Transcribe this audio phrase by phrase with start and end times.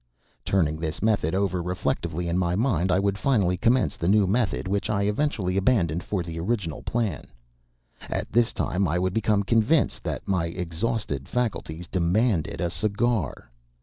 [0.43, 4.67] Turning this method over reflectively in my mind, I would finally commence the new method
[4.67, 7.25] which I eventually abandoned for the original plan.
[8.09, 13.51] At this time I would become convinced that my exhausted faculties demanded a cigar.